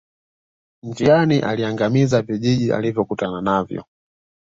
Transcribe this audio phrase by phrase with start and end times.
[0.83, 3.85] Njiani aliangamiza vijiji alivyokutana navyo